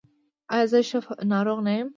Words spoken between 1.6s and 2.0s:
یم؟